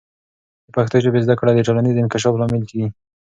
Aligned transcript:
د 0.65 0.67
پښتو 0.75 0.97
ژبې 1.05 1.19
زده 1.25 1.35
کړه 1.39 1.51
د 1.53 1.59
ټولنیز 1.67 1.95
انکشاف 1.97 2.33
لامل 2.37 2.63
کیږي. 2.69 2.89